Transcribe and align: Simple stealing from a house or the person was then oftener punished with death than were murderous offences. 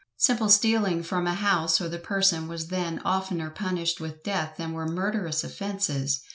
Simple 0.17 0.49
stealing 0.49 1.03
from 1.03 1.27
a 1.27 1.35
house 1.35 1.79
or 1.79 1.87
the 1.87 1.99
person 1.99 2.47
was 2.47 2.69
then 2.69 2.97
oftener 3.05 3.51
punished 3.51 3.99
with 4.01 4.23
death 4.23 4.55
than 4.57 4.73
were 4.73 4.87
murderous 4.87 5.43
offences. 5.43 6.21